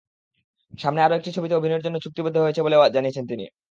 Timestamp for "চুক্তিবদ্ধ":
2.01-2.37